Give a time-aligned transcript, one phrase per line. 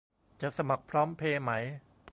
[0.41, 1.51] จะสมัครพร้อมเพย์ไหม